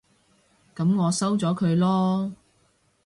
[0.75, 2.33] 噉我收咗佢囉